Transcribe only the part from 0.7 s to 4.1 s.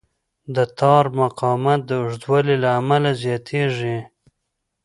تار مقاومت د اوږدوالي له امله زیاتېږي.